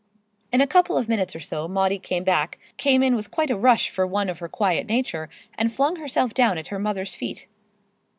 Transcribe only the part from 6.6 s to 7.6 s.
her mother's feet.